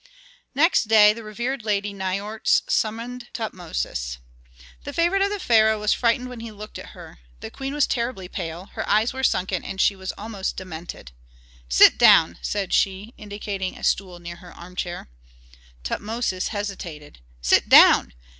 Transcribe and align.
Next 0.55 0.87
day 0.87 1.13
the 1.13 1.21
revered 1.23 1.63
lady 1.63 1.93
Nikotris 1.93 2.63
summoned 2.67 3.27
Tutmosis. 3.35 4.17
The 4.83 4.93
favorite 4.93 5.21
of 5.21 5.29
the 5.29 5.37
pharaoh 5.39 5.79
was 5.79 5.93
frightened 5.93 6.27
when 6.27 6.39
he 6.39 6.51
looked 6.51 6.79
at 6.79 6.93
her. 6.97 7.19
The 7.41 7.51
queen 7.51 7.75
was 7.75 7.85
terribly 7.85 8.27
pale, 8.27 8.71
her 8.73 8.89
eyes 8.89 9.13
were 9.13 9.23
sunken 9.23 9.63
and 9.63 9.79
she 9.79 9.95
was 9.95 10.11
almost 10.13 10.57
demented. 10.57 11.11
"Sit 11.69 11.99
down!" 11.99 12.39
said 12.41 12.73
she, 12.73 13.13
indicating 13.15 13.77
a 13.77 13.83
stool 13.83 14.17
near 14.17 14.37
her 14.37 14.51
armchair. 14.51 15.07
Tutmosis 15.83 16.47
hesitated. 16.47 17.19
"Sit 17.39 17.69
down! 17.69 18.13